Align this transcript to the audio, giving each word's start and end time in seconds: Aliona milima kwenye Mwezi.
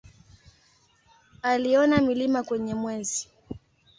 Aliona 1.41 2.01
milima 2.01 2.43
kwenye 2.43 2.75
Mwezi. 2.75 3.29